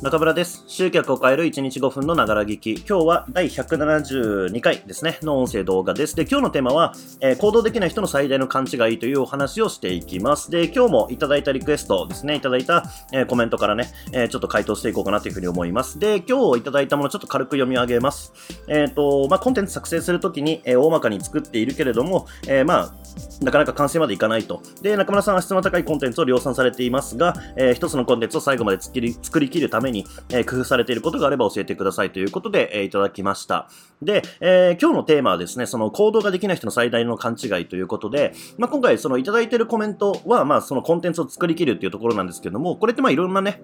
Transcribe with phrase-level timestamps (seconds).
[0.00, 0.62] 中村です。
[0.68, 2.74] 集客を変える1日5分のながら聞き。
[2.88, 6.14] 今日は第172回ですね、の音声動画です。
[6.14, 10.52] で、今日のテーマは、えー、行動できない人の最大の勘違いというお話をしていきます。
[10.52, 15.98] で、今日もいただいたリクエストですね、いただいた、えー、コメントからね、えー、ちょっと回答していこうかなというふうに思います。
[15.98, 18.32] で、今日いただいたものちょっと軽く読み上げます。
[18.68, 22.94] えっ、と、まあ、コンテンツ作成するときに、え大まかに作っているけれども、えまあ、
[23.42, 24.62] なかなか完成までいかないと。
[24.80, 33.68] で、中村さんは質の高いコンテンツを量産されていますが、え一つのコンテンツを最後まで作り作り切るために、え工夫されていることがあれば教えてくださいということで、え、いただきました。
[34.02, 43.62] で、えー、今日のテーマはですね、その行動ができない人の最大の勘違いということで、まあ、今回そのいただいているコメントは、まあ、そのコンテンツを作り切るっていうところなんですけども、これってまあいろんなね、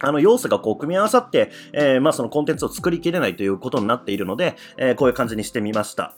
[0.00, 6.14] あの要素がこう組み合わさって、えー、まあそのコンテンツを作りきれないということになっているので、えー、こういう感じにしてみました。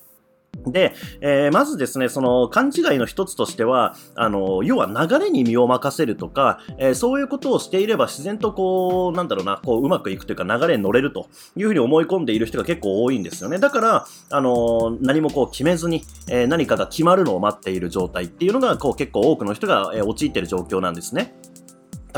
[0.66, 13.58] で、えー、まずですね、その勘違いの一つとしては、あの、要は流れに身を任せるとか、えー、そういうことをしていれば自然とこう、なんだろうな、こう、うまくいくというか流れに乗れるというふうに思い込んでいる人が結構多いんですよね。
[13.58, 21.34] だから、あの、何もこう決めずに、えー、何かが決まるのを待っている状態っていうのが、こう結構多くの人が、え陥っている状況なんですね。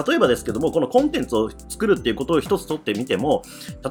[0.07, 3.43] 例えばですけども、このコンテンツを作るっていうことを一つ取ってみても、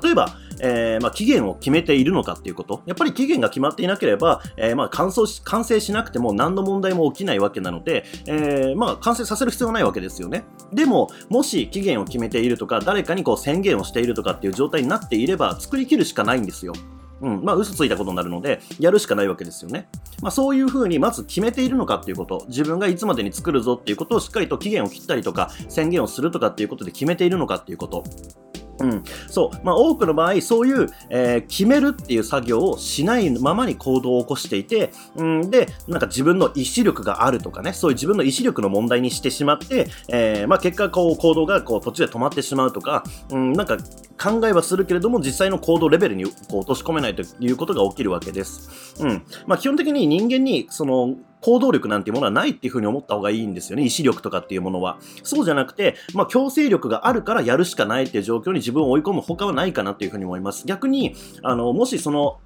[0.02, 10.46] 例えば、えー、まあ、期限を決めているのかっていうこと、やっぱり期限が決まっていなければ、えー、まあ、完成し、完成しなくても何の問題も起きないわけなので、えー、まあ、完成させる必要はないわけですよね。
[10.74, 16.74] でも、もし期限を決めているとか、誰かにこう宣言をしているとかっていう状態になっていれば、作り切るしかないんですよ。
[17.22, 17.44] うん。
[17.44, 19.88] まあ、嘘ついたことになるので、やるしかないわけですよね。
[20.22, 28.04] まあ、そういうふうに、まず決めているのかっていうこと、自分がいつまでに作るぞっていうことをしっかりと期限を切ったりとか、宣言をするとかっていうことで決めているのかっていうこと。
[28.80, 29.04] うん。
[29.28, 29.66] そう。
[29.66, 43.78] まあ、多くの場合、そういう、えー、決めるっていう作業をしないままに行動を起こしていて、うん、で、なんか自分の意志力があるとかね、そういう自分の意志力の問題にしてしまって、えー、まあ、結果、こう、行動が、こう、途中で止まってしまうとか、うん、なんか、
[44.18, 48.96] 考えはするけれども、実際の行動レベルにこう落とし込めないということが起きるわけです。
[49.00, 49.24] うん。
[49.46, 53.84] まあ、基本的に人間に、その、行動力なんていうものはないっていうふうに思った方がいいんですよね。
[53.84, 54.98] 意志力とかっていうものは。
[55.22, 60.66] そうじゃなくて、まあ、強制力があるからやるしかないっていう状況に自分を追い込む他はないかなっていうふうに思います。
[60.66, 62.40] 逆に、あの、もしその、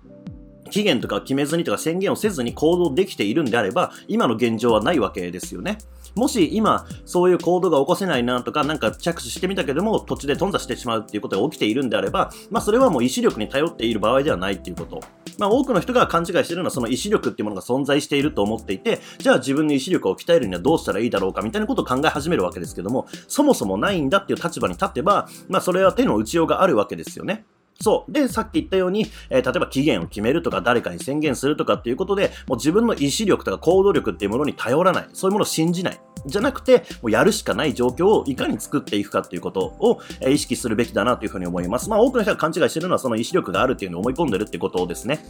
[0.72, 5.78] 期限とか決めずにとか宣言をせずに行動できているんであれば、今の現状はないわけですよね。
[6.16, 15.02] もし今、そういう行動が起こせないなとか、なんか着手してみたけども、途中で頓挫してしまうっていうことが起きているんであれば、まあそれはもう意志力に頼っている場合ではないっていうこと。
[15.38, 27.46] まあ多くの人が勘違いしてるのはその意志力っていうものが存在していると思っていて、じゃあ自分の意志力を鍛えるにはどうしたらいいだろうかみたいなことを考え始めるわけですけども、そもそもないんだっていう立場に立てば、まあそれは手の打ちようがあるわけですよね。
[27.80, 28.12] そう。
[28.12, 35.08] で、さっき言ったように、えー、例えば期限を決めるとか、誰かに宣言するとかっていうことで、もう自分の意志力とか行動力っていうものに頼らない。
[35.14, 36.00] そういうものを信じない。
[36.26, 41.90] じゃなくて、もうやるしかない状況をいかに作っていくかっていうことを、えー、意識するべきだなというふうに思います。
[41.90, 45.26] まあ、多くの人が勘違いしてるのはその意志力があるっていうのを思い込んでるってことですね。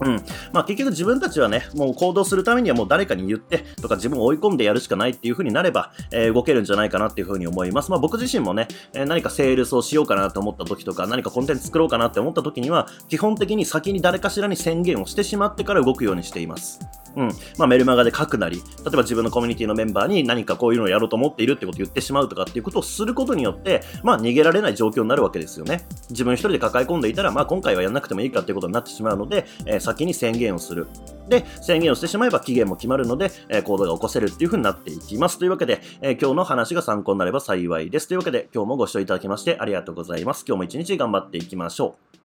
[0.00, 0.22] うん。
[0.52, 7.90] まあ結局自分たちはね、もう行動するためにはもう誰かに言ってとか自分を追い込んでやるしかないっていう風になれば、えー、動けるんじゃないかなっていう風に思います。
[7.90, 16.80] まあ僕自身もね、えー、何かセールスをしようかなと思った時とか、何かコンテンツ作ろうかなって思った時には、基本的に先に誰かしらに宣言をしてしまってから動くようにしています。
[17.16, 17.28] うん。
[17.58, 25.86] まあメルマガで書くなり、例えば自分のコミュニティのメンバーに何かこういうのをやろうと思っているってことを言ってしまうとかっていうことをすることによって、まあ逃げられない状況になるわけですよね。
[26.10, 30.86] 自分一人で抱え込んでいたら、まあ今回はやんなくてもいいかっていうことになってしまうので、えー、先に宣言をする。
[31.28, 35.38] で、宣言をしてしまえば期限も決まるので、えー、行動が起こせるっていう風になっていきます。
[35.38, 38.08] というわけで、えー、今日の話が参考になれば幸いです。
[38.08, 40.44] というわけで、今日もご視聴いただきましてありがとうございます。
[40.46, 42.16] 今日も一日頑張っていきましょう。